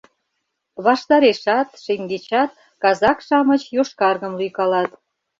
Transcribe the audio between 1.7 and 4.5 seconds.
шеҥгечат казак-шамыч йошкаргым